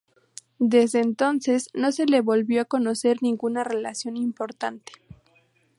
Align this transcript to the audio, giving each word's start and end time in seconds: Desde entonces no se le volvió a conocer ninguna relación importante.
Desde 0.57 0.99
entonces 0.99 1.69
no 1.75 1.91
se 1.91 2.07
le 2.07 2.21
volvió 2.21 2.63
a 2.63 2.65
conocer 2.65 3.21
ninguna 3.21 3.63
relación 3.63 4.17
importante. 4.17 4.93